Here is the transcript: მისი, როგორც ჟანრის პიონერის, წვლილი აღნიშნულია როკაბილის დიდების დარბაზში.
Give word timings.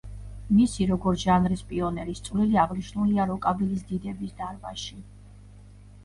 მისი, 0.59 0.85
როგორც 0.91 1.23
ჟანრის 1.25 1.59
პიონერის, 1.73 2.21
წვლილი 2.27 2.57
აღნიშნულია 2.61 3.25
როკაბილის 3.31 3.83
დიდების 3.91 4.33
დარბაზში. 4.41 4.99